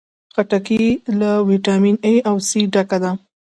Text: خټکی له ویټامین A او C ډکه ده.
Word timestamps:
خټکی 0.33 0.83
له 1.19 1.31
ویټامین 1.49 1.95
A 2.11 2.13
او 2.29 2.35
C 2.47 2.49
ډکه 2.73 2.97
ده. 3.03 3.11